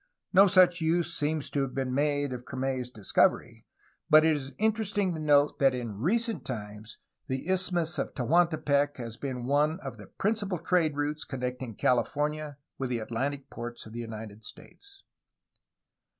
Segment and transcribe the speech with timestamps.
[0.33, 3.67] No such use seems to have been made of Crame's discovery,
[4.09, 9.15] but it is interesting to note that in recent times the Isthmus of Tehuantepec has
[9.17, 13.99] been one of the principal trade routes connecting California with the Atlantic ports of the
[13.99, 15.03] United States.